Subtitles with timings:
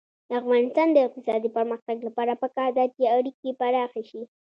[0.27, 4.21] د افغانستان د اقتصادي پرمختګ لپاره پکار ده چې اړیکې پراخې شي.